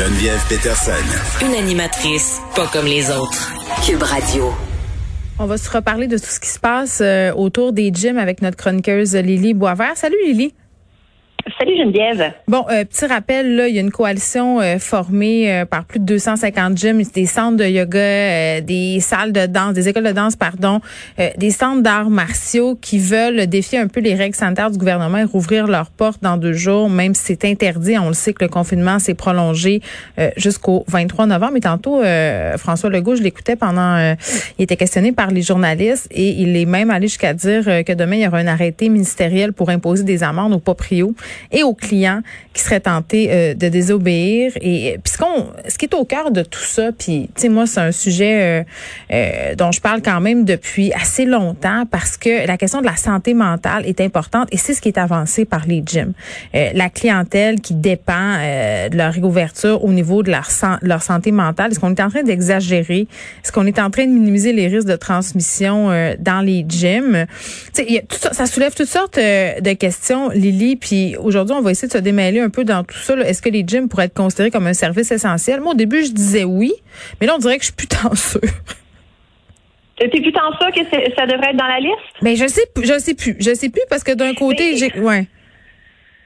[0.00, 0.92] Geneviève Peterson.
[1.44, 3.52] Une animatrice pas comme les autres.
[3.86, 4.50] Cube Radio.
[5.38, 8.40] On va se reparler de tout ce qui se passe euh, autour des gyms avec
[8.40, 9.98] notre chroniqueuse Lily Boisvert.
[9.98, 10.54] Salut Lily.
[11.58, 12.32] Salut Geneviève.
[12.48, 15.98] Bon, euh, petit rappel, là, il y a une coalition euh, formée euh, par plus
[15.98, 20.36] de 250 gyms, des centres de yoga, des salles de danse, des écoles de danse,
[20.36, 20.80] pardon,
[21.36, 25.24] des centres d'arts martiaux qui veulent défier un peu les règles sanitaires du gouvernement et
[25.24, 27.98] rouvrir leurs portes dans deux jours, même si c'est interdit.
[27.98, 29.80] On le sait que le confinement s'est prolongé
[30.36, 31.56] jusqu'au 23 novembre.
[31.56, 32.02] Et tantôt,
[32.56, 34.14] François Legault, je l'écoutais pendant,
[34.58, 38.16] il était questionné par les journalistes et il est même allé jusqu'à dire que demain,
[38.16, 41.14] il y aura un arrêté ministériel pour imposer des amendes aux proprios
[41.50, 44.52] et aux clients qui seraient tentés euh, de désobéir.
[44.60, 45.12] Et puis
[45.68, 48.42] ce, qui est au cœur de tout ça, puis tu sais moi c'est un sujet
[48.42, 48.64] euh,
[49.12, 52.96] euh, dont je parle quand même depuis assez longtemps parce que la question de la
[52.96, 56.12] santé mentale est importante et c'est ce qui est avancé par les gyms.
[56.52, 58.38] la clientèle qui dépend
[58.90, 60.48] de leur réouverture au niveau de leur,
[60.82, 61.70] leur santé mentale.
[61.70, 63.06] Est-ce qu'on est en train d'exagérer?
[63.44, 67.26] Est-ce qu'on est en train de minimiser les risques de transmission dans les gyms?
[67.74, 70.76] Tu sais, ça, ça soulève toutes sortes de questions, Lily.
[70.76, 73.14] Puis aujourd'hui, on va essayer de se démêler un peu dans tout ça.
[73.16, 75.60] Est-ce que les gyms pourraient être considérés comme un service essentiel?
[75.60, 76.72] Moi, au début, je disais oui,
[77.20, 78.40] mais là, on dirait que je suis plus tant sûre.
[79.98, 80.80] T'es plus tant sûr que
[81.14, 81.98] ça devrait être dans la liste?
[82.22, 83.36] Mais ben, je sais, je sais plus.
[83.38, 85.26] Je sais plus parce que d'un côté, j'ai, ouais.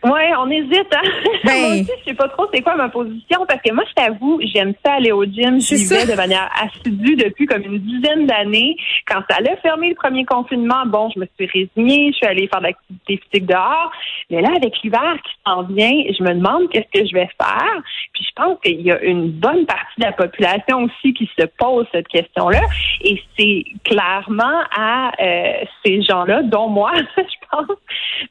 [0.04, 0.94] Oui, on hésite.
[0.94, 1.10] Hein?
[1.44, 1.60] Ben...
[1.60, 4.40] moi aussi, je sais pas trop c'est quoi ma position parce que moi, je t'avoue,
[4.42, 5.60] j'aime ça aller au gym.
[5.60, 8.76] Je vais de manière assidue depuis comme une dizaine d'années.
[9.06, 12.10] Quand ça allait fermer le premier confinement, bon, je me suis résignée.
[12.12, 13.90] Je suis allée faire de l'activité physique dehors.
[14.30, 17.82] Mais là, avec l'hiver qui s'en vient, je me demande qu'est-ce que je vais faire.
[18.12, 21.46] Puis je pense qu'il y a une bonne partie de la population aussi qui se
[21.58, 22.62] pose cette question-là.
[23.02, 27.76] Et c'est clairement à euh, ces gens-là, dont moi, je pense,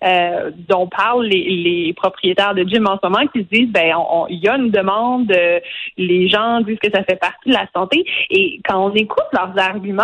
[0.03, 3.95] euh, dont parlent les les propriétaires de gym en ce moment qui se disent ben
[4.29, 5.59] il y a une demande, euh,
[5.97, 9.57] les gens disent que ça fait partie de la santé et quand on écoute leurs
[9.57, 10.03] arguments,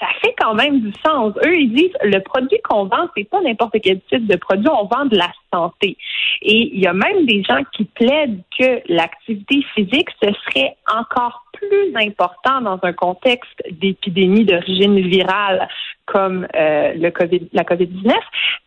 [0.00, 1.34] ça fait quand même du sens.
[1.44, 4.86] Eux ils disent le produit qu'on vend c'est pas n'importe quel type de produit, on
[4.86, 5.96] vend de la santé.
[6.42, 11.44] Et il y a même des gens qui plaident que l'activité physique ce serait encore
[11.52, 15.68] plus important dans un contexte d'épidémie d'origine virale
[16.06, 18.12] comme euh, le COVID, la COVID-19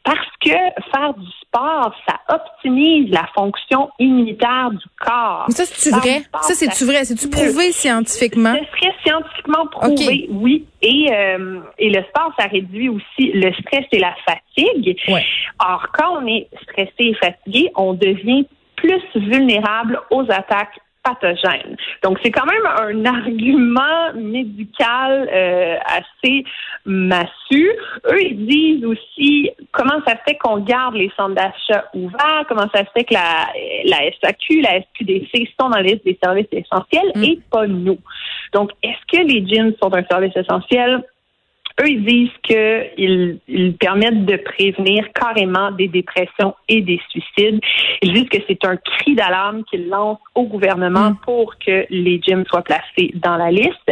[0.08, 5.44] parce que faire du sport, ça optimise la fonction immunitaire du corps.
[5.50, 6.22] Mais ça, c'est-tu vrai?
[6.42, 7.04] ça, c'est-tu vrai?
[7.04, 8.54] C'est-tu prouvé scientifiquement?
[8.54, 10.66] Ce serait scientifiquement prouvé, oui.
[10.82, 14.98] Et, euh, et le sport, ça réduit aussi le stress et la fatigue.
[15.60, 18.48] Or, quand on est stressé et fatigué, on devient
[18.78, 20.80] plus vulnérable aux attaques
[22.04, 26.44] donc, c'est quand même un argument médical euh, assez
[26.86, 27.70] massu.
[28.10, 32.84] Eux, ils disent aussi comment ça fait qu'on garde les centres d'achat ouverts, comment ça
[32.94, 33.48] fait que la,
[33.86, 37.24] la SAQ, la SQDC sont dans la liste des services essentiels mm.
[37.24, 38.00] et pas nous.
[38.54, 41.04] Donc, est-ce que les gyms sont un service essentiel?
[41.82, 47.60] Eux, ils disent qu'ils ils permettent de prévenir carrément des dépressions et des suicides.
[48.02, 51.18] Ils disent que c'est un cri d'alarme qu'ils lancent au gouvernement mm.
[51.24, 53.92] pour que les gyms soient placés dans la liste.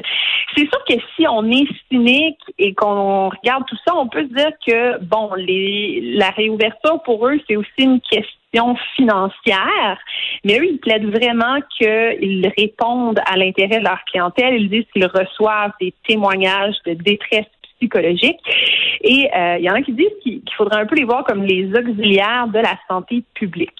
[0.55, 4.33] C'est sûr que si on est cynique et qu'on regarde tout ça, on peut se
[4.33, 9.97] dire que, bon, les, la réouverture pour eux, c'est aussi une question financière,
[10.45, 14.55] mais eux, ils plaident vraiment qu'ils répondent à l'intérêt de leur clientèle.
[14.55, 17.47] Ils disent qu'ils reçoivent des témoignages de détresse
[17.77, 18.39] psychologique.
[19.01, 21.43] Et euh, il y en a qui disent qu'il faudrait un peu les voir comme
[21.43, 23.79] les auxiliaires de la santé publique.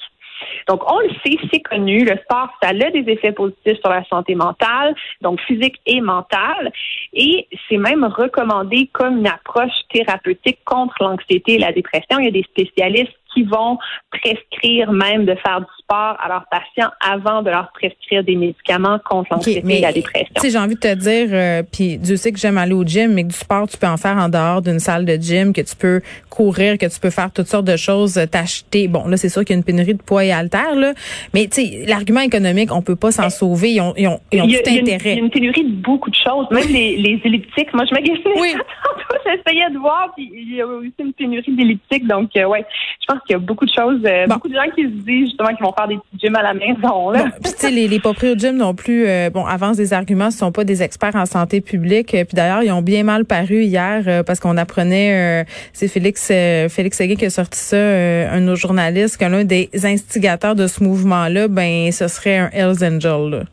[0.68, 4.04] Donc, on le sait, c'est connu, le sport, ça a des effets positifs sur la
[4.06, 6.72] santé mentale, donc physique et mentale,
[7.14, 12.20] et c'est même recommandé comme une approche thérapeutique contre l'anxiété et la dépression.
[12.20, 13.78] Il y a des spécialistes qui vont
[14.12, 19.00] prescrire même de faire du sport à leurs patients avant de leur prescrire des médicaments
[19.04, 20.34] contre l'anxiété et la dépression.
[20.36, 22.84] Tu sais, j'ai envie de te dire, euh, puis Dieu sait que j'aime aller au
[22.84, 25.54] gym, mais que du sport, tu peux en faire en dehors d'une salle de gym,
[25.54, 28.88] que tu peux courir, que tu peux faire toutes sortes de choses, euh, t'acheter.
[28.88, 30.94] Bon, là, c'est sûr qu'il y a une pénurie de poids et haltères, là,
[31.34, 33.74] mais tu sais, l'argument économique, on peut pas s'en sauver.
[33.74, 35.00] Ils ont, ils ont, ils ont tout intérêt.
[35.14, 37.74] Il y a une pénurie de beaucoup de choses, même les, les elliptiques.
[37.74, 38.40] Moi, je m'agaçais.
[38.40, 38.54] Oui.
[39.26, 42.66] J'essayais de voir, puis il y a aussi une pénurie d'elliptiques, donc euh, ouais,
[43.02, 45.30] je pense qu'il y a beaucoup de choses, euh, beaucoup de gens qui se disent
[45.30, 47.10] justement qu'ils vont faire des petits gyms à la maison.
[47.10, 47.26] Là.
[47.44, 50.32] puis tu sais, les, les propriétaires de gym non plus, euh, bon, avancent des arguments,
[50.32, 52.12] ce sont pas des experts en santé publique.
[52.12, 57.16] Puis d'ailleurs, ils ont bien mal paru hier parce qu'on apprenait, c'est Félix Félix Seguin
[57.16, 61.48] qui a sorti ça, un de nos journalistes, que l'un des instigateurs de ce mouvement-là,
[61.48, 63.30] ben, ce serait un Hells Angel.
[63.30, 63.44] Là.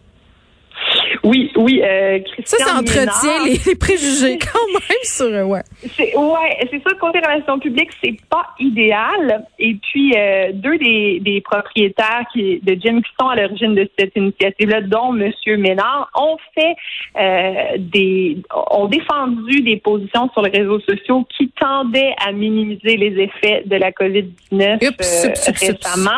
[1.24, 5.62] Oui, oui, euh, Ça, ça entretient les, préjugés quand même sur euh, ouais.
[5.96, 9.46] C'est ouais, c'est ça côté relations publiques, c'est pas idéal.
[9.58, 13.88] Et puis euh, deux des, des propriétaires qui de gym qui sont à l'origine de
[13.96, 16.74] cette initiative-là, dont Monsieur Ménard, ont fait
[17.20, 18.38] euh, des
[18.70, 23.76] ont défendu des positions sur les réseaux sociaux qui tendaient à minimiser les effets de
[23.76, 26.10] la COVID-19 euh, récemment.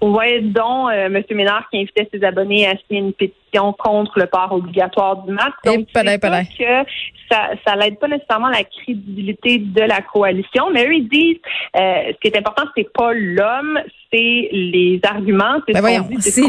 [0.00, 0.40] Ouais.
[0.40, 5.22] dont Monsieur Ménard qui invitait ses abonnés à signer une pétition contre le port obligatoire
[5.24, 5.52] du masque.
[5.64, 6.90] Donc, c'est que
[7.30, 11.40] ça, ça l'aide pas nécessairement la crédibilité de la coalition, mais eux, ils disent,
[11.76, 13.78] euh, ce qui est important, c'est pas l'homme,
[14.12, 15.60] c'est les arguments.
[15.66, 16.04] C'est ben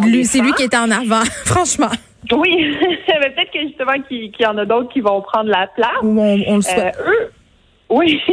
[0.05, 1.91] lui, c'est lui qui est en avant, franchement.
[2.31, 2.77] Oui,
[3.07, 5.91] peut-être que justement qu'il y en a d'autres qui vont prendre la place.
[6.01, 6.95] on, on le souhaite.
[6.99, 7.31] Euh, eux,
[7.93, 8.21] oui.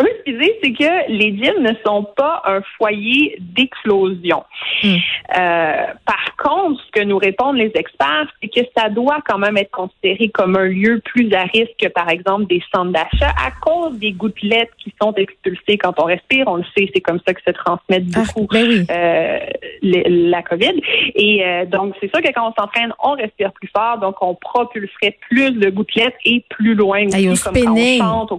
[0.00, 4.44] Eux, ce qu'ils disent, c'est que les gyms ne sont pas un foyer d'explosion.
[4.82, 4.96] Hmm.
[5.36, 9.56] Euh, par contre, ce que nous répondent les experts, c'est que ça doit quand même
[9.56, 13.50] être considéré comme un lieu plus à risque que, par exemple, des centres d'achat à
[13.62, 16.46] cause des gouttelettes qui sont expulsées quand on respire.
[16.46, 19.38] On le sait, c'est comme ça que se transmettent ah, beaucoup ben euh,
[19.82, 20.80] la COVID.
[21.14, 24.34] Et euh, donc, c'est sûr que quand on s'entraîne, on respire plus fort, donc on
[24.34, 28.38] propulserait plus de gouttelettes et plus loin aussi, comme quand on chante au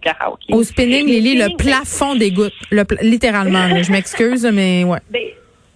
[0.51, 2.53] Au spinning, Lily, le plafond des gouttes,
[3.01, 3.67] littéralement.
[3.81, 4.99] je m'excuse, mais ouais.
[5.09, 5.21] Ben,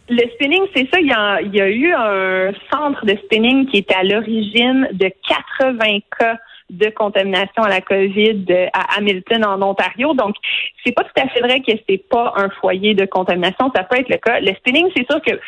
[0.10, 1.00] le spinning, c'est ça.
[1.00, 5.12] Il y, a, eu un centre de spinning qui était à l'origine de
[5.60, 6.38] 80 cas
[6.70, 10.14] de contamination à la COVID à Hamilton, en Ontario.
[10.14, 10.36] Donc,
[10.84, 13.72] c'est pas tout à fait vrai que c'est pas un foyer de contamination.
[13.76, 14.40] Ça peut être le cas.
[14.40, 15.40] Le spinning, c'est sûr que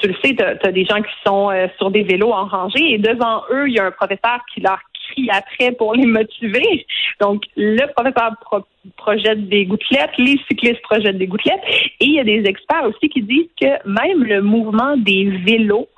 [0.00, 2.92] tu le sais, tu as, des gens qui sont euh, sur des vélos en rangée
[2.92, 4.78] et devant eux, il y a un professeur qui leur
[5.10, 6.86] crie après pour les motiver.
[7.20, 8.32] Donc, le professeur
[8.96, 11.62] projette des gouttelettes, les cyclistes projettent des gouttelettes.
[12.00, 15.88] Et il y a des experts aussi qui disent que même le mouvement des vélos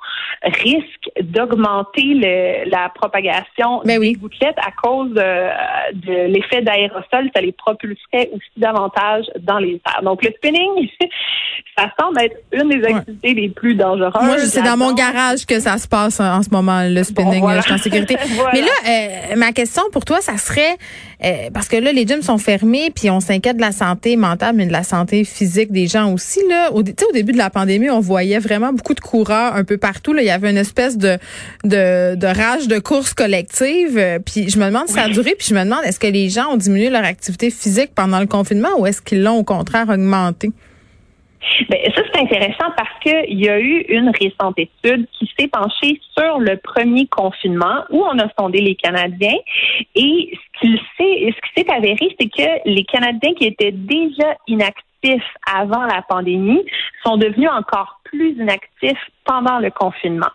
[0.43, 7.29] risque d'augmenter la propagation ben des gouttelettes à cause de, l'effet d'aérosol.
[7.35, 10.01] Ça les propulserait aussi davantage dans les airs.
[10.03, 10.89] Donc, le spinning,
[11.77, 14.13] ça semble être une des activités les plus dangereuses.
[14.23, 17.43] Moi, c'est dans mon garage que ça se passe en, ce moment, le spinning.
[17.57, 18.15] Je suis en sécurité.
[18.53, 20.75] Mais là, euh, ma question pour toi, ça serait,
[21.23, 24.55] euh, parce que là, les gyms sont fermés, puis on s'inquiète de la santé mentale,
[24.55, 26.39] mais de la santé physique des gens aussi.
[26.49, 29.77] Là, au, au début de la pandémie, on voyait vraiment beaucoup de coureurs un peu
[29.77, 30.13] partout.
[30.13, 31.17] Là, il y avait une espèce de
[31.63, 33.97] de, de rage de course collective.
[33.97, 35.35] Euh, puis je me demande si ça a duré.
[35.37, 38.27] Puis je me demande est-ce que les gens ont diminué leur activité physique pendant le
[38.27, 40.51] confinement ou est-ce qu'ils l'ont au contraire augmenté?
[41.69, 45.99] Bien, ça, c'est intéressant parce qu'il y a eu une récente étude qui s'est penchée
[46.17, 49.37] sur le premier confinement où on a sondé les Canadiens.
[49.95, 56.03] Et ce qui s'est avéré, c'est que les Canadiens qui étaient déjà inactifs avant la
[56.07, 56.63] pandémie
[57.03, 60.29] sont devenus encore plus inactifs pendant le confinement.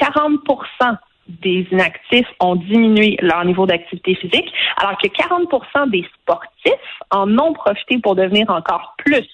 [0.00, 0.96] 40%
[1.28, 7.52] des inactifs ont diminué leur niveau d'activité physique, alors que 40% des sportifs en ont
[7.52, 9.26] profité pour devenir encore plus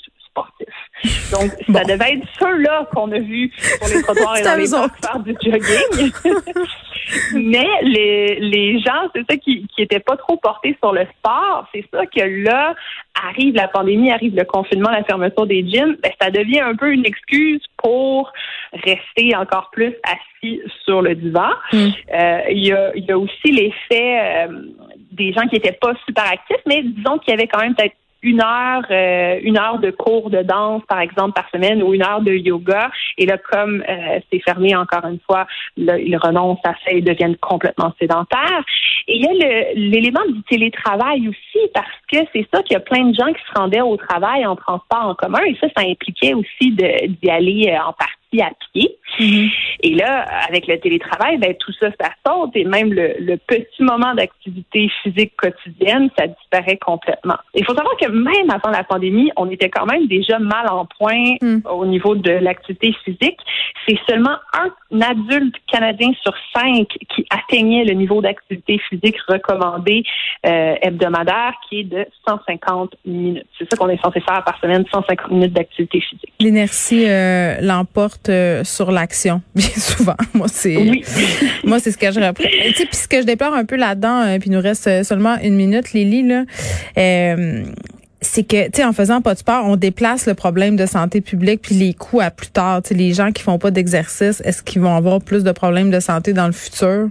[1.33, 5.21] donc, ça devait être ceux-là qu'on a vus sur les trottoirs et dans les faire
[5.21, 6.13] du jogging.
[7.35, 11.67] Mais les, les gens, c'est ça qui qui étaient pas trop portés sur le sport,
[11.73, 12.75] c'est ça que là
[13.27, 16.93] arrive la pandémie, arrive le confinement, la fermeture des gyms, ben, ça devient un peu
[16.93, 18.33] une excuse pour
[18.73, 21.51] rester encore plus assis sur le divan.
[21.73, 21.89] Mm.
[22.15, 24.63] Euh, il y, a, y a aussi l'effet euh,
[25.13, 27.97] des gens qui étaient pas super actifs, mais disons qu'il y avait quand même peut-être
[28.23, 32.03] une heure, euh, une heure de cours de danse, par exemple, par semaine, ou une
[32.03, 32.91] heure de yoga.
[33.17, 35.47] Et là, comme euh, c'est fermé encore une fois,
[35.77, 38.65] là, ils renoncent à ça et deviennent complètement sédentaires.
[39.07, 42.81] Et il y a l'élément du télétravail aussi, parce que c'est ça qu'il y a
[42.81, 45.85] plein de gens qui se rendaient au travail en transport en commun, et ça, ça
[45.87, 48.98] impliquait aussi d'y aller euh, en partie à pied.
[49.19, 49.51] Mm-hmm.
[49.81, 54.15] Et là, avec le télétravail, ben, tout ça, ça saute et même le, petit moment
[54.15, 57.37] d'activité physique quotidienne, ça disparaît complètement.
[57.55, 60.87] Il faut savoir que même avant la pandémie, on était quand même déjà mal en
[60.87, 61.61] point mm.
[61.71, 63.39] au niveau de l'activité physique.
[63.87, 70.03] C'est seulement un adulte canadien sur cinq qui atteignait le niveau d'activité physique recommandé
[70.47, 73.47] euh, hebdomadaire, qui est de 150 minutes.
[73.59, 76.33] C'est ça qu'on est censé faire par semaine, 150 minutes d'activité physique.
[76.41, 78.93] L'inertie euh, l'emporte euh, sur
[79.55, 80.17] bien souvent.
[80.35, 80.77] Moi, c'est
[81.65, 82.45] moi, c'est ce que je reprends.
[82.45, 84.87] Tu sais, puis ce que je déplore un peu là-dedans, euh, puis il nous reste
[84.87, 86.45] euh, seulement une minute, Lily, là.
[88.21, 91.21] c'est que, tu sais, en faisant pas de sport, on déplace le problème de santé
[91.21, 92.83] publique puis les coûts à plus tard.
[92.83, 95.91] Tu sais, les gens qui font pas d'exercice, est-ce qu'ils vont avoir plus de problèmes
[95.91, 97.09] de santé dans le futur?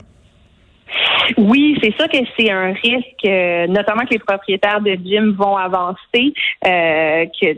[1.37, 5.57] Oui, c'est sûr que c'est un risque, euh, notamment que les propriétaires de gym vont
[5.57, 6.33] avancer,
[6.65, 7.57] euh, que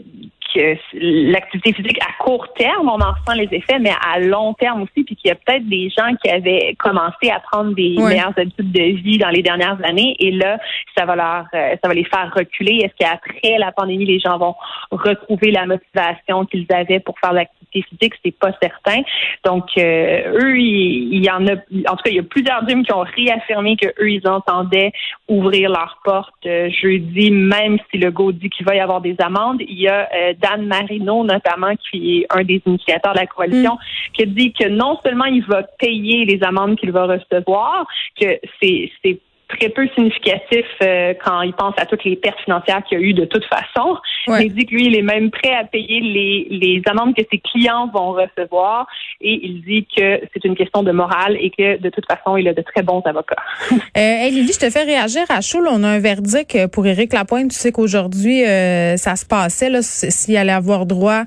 [0.93, 5.03] l'activité physique à court terme, on en ressent les effets, mais à long terme aussi,
[5.03, 8.71] puis qu'il y a peut-être des gens qui avaient commencé à prendre des meilleures habitudes
[8.71, 10.57] de vie dans les dernières années, et là,
[10.97, 12.81] ça va leur, euh, ça va les faire reculer.
[12.83, 14.55] Est-ce qu'après la pandémie, les gens vont
[14.91, 19.01] retrouver la motivation qu'ils avaient pour faire l'activité physique C'est pas certain.
[19.45, 22.83] Donc, euh, eux, il, y en a, en tout cas, il y a plusieurs gyms
[22.83, 24.91] qui ont réaffirmé que eux, ils entendaient
[25.27, 29.15] ouvrir leurs portes euh, jeudi, même si le go dit qu'il va y avoir des
[29.19, 29.61] amendes.
[29.61, 30.09] Il y a
[30.41, 34.11] Dan Marino, notamment, qui est un des initiateurs de la coalition, mm.
[34.13, 37.85] qui dit que non seulement il va payer les amendes qu'il va recevoir,
[38.19, 39.19] que c'est
[39.59, 43.05] très peu significatif euh, quand il pense à toutes les pertes financières qu'il y a
[43.05, 43.97] eu de toute façon.
[44.27, 47.39] Il dit que lui, il est même prêt à payer les, les amendes que ses
[47.39, 48.87] clients vont recevoir
[49.21, 52.47] et il dit que c'est une question de morale et que de toute façon, il
[52.47, 53.35] a de très bons avocats.
[53.71, 55.59] euh, hey Lily, je te fais réagir à chaud.
[55.69, 57.51] on a un verdict pour Éric Lapointe.
[57.51, 61.23] Tu sais qu'aujourd'hui, euh, ça se passait s'il allait avoir droit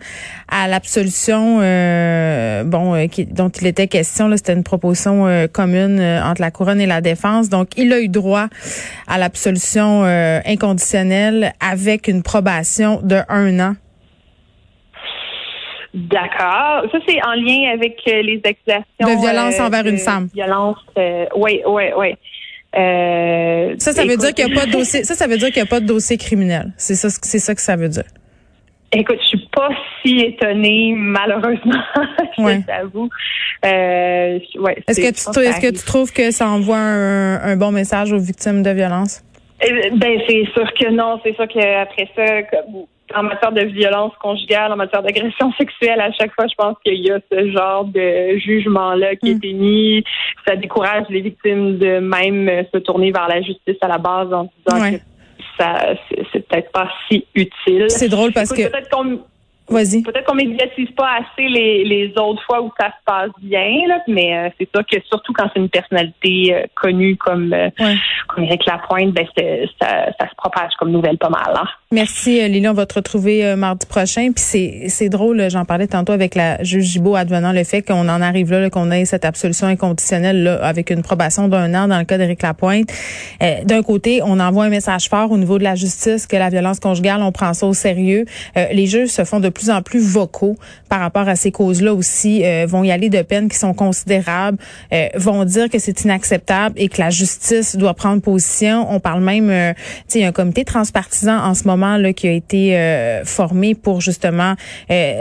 [0.49, 4.31] à l'absolution euh, bon qui, dont il était question.
[4.37, 7.49] C'était une proposition commune entre la couronne et la défense.
[7.49, 8.22] Donc, il a eu droit
[9.07, 13.75] à l'absolution euh, inconditionnelle avec une probation de un an.
[15.95, 16.91] D'accord.
[16.91, 18.85] Ça, c'est en lien avec euh, les accusations.
[19.00, 20.29] De violence euh, envers une femme.
[20.33, 20.79] Violence,
[21.37, 22.14] oui, oui, oui.
[23.79, 25.05] ça, ça veut dire qu'il n'y a pas de dossier.
[25.05, 26.73] Ça, ça veut dire qu'il n'y a pas de dossier criminel.
[26.79, 28.05] C'est ça, c'est ça que ça veut dire.
[28.94, 29.70] Écoute, je suis pas
[30.04, 31.82] si étonnée, malheureusement,
[32.38, 33.08] je t'avoue.
[33.64, 38.12] Euh, ouais, est-ce que tu est-ce que tu trouves que ça envoie un, bon message
[38.12, 39.22] aux victimes de violence?
[39.62, 42.58] Eh, ben c'est sûr que non, c'est sûr qu'après ça,
[43.14, 47.00] en matière de violence conjugale, en matière d'agression sexuelle, à chaque fois, je pense qu'il
[47.00, 49.49] y a ce genre de jugement-là qui est mm.
[49.49, 50.04] émis.
[50.46, 54.50] Ça décourage les victimes de même se tourner vers la justice à la base en
[54.66, 55.12] disant que
[55.62, 55.95] ça
[56.33, 57.87] c'est peut-être pas si utile.
[57.88, 58.71] C'est drôle parce que
[60.02, 64.00] Peut-être qu'on médiatise pas assez les, les autres fois où ça se passe bien, là,
[64.09, 67.71] mais euh, c'est sûr que surtout quand c'est une personnalité euh, connue comme, euh,
[68.28, 69.26] comme Éric Lapointe, ben
[69.81, 71.54] ça, ça, se propage comme nouvelle pas mal.
[71.57, 71.69] Hein.
[71.92, 74.32] Merci Lily, on va te retrouver mardi prochain.
[74.34, 78.08] Puis c'est c'est drôle, j'en parlais tantôt avec la juge Gibault advenant le fait qu'on
[78.08, 81.99] en arrive là, qu'on ait cette absolution inconditionnelle là, avec une probation d'un an dans
[81.99, 82.90] le cas d'Éric Lapointe.
[83.40, 86.80] D'un côté, on envoie un message fort au niveau de la justice que la violence
[86.80, 88.25] conjugale, on prend ça au sérieux.
[88.56, 90.56] les juges se font de plus en plus vocaux
[90.88, 94.58] par rapport à ces causes-là aussi, euh, vont y aller de peines qui sont considérables,
[94.92, 98.87] euh, vont dire que c'est inacceptable et que la justice doit prendre position.
[98.90, 99.72] On parle même, euh,
[100.08, 104.55] tu sais, un comité transpartisan en ce moment là qui a été formé pour justement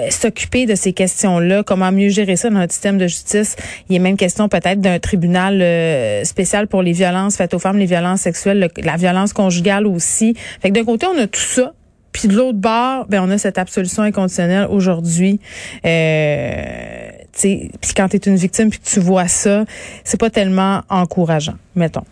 [0.09, 3.55] s'occuper de ces questions-là, comment mieux gérer ça dans notre système de justice?
[3.89, 7.77] Il y a même question peut-être d'un tribunal spécial pour les violences faites aux femmes,
[7.77, 10.35] les violences sexuelles, la violence conjugale aussi.
[10.61, 11.73] Fait que d'un côté, on a tout ça.
[12.11, 15.39] Puis de l'autre bord, ben on a cette absolution inconditionnelle aujourd'hui.
[15.85, 17.09] Euh,
[17.41, 19.63] puis quand tu es une victime puis tu vois ça,
[20.03, 22.03] c'est pas tellement encourageant, mettons.